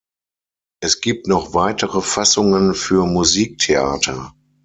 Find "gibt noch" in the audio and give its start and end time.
0.99-1.53